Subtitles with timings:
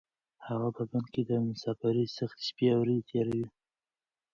[0.47, 3.47] هغه په بن کې د مسافرۍ سختې شپې او ورځې تېروي.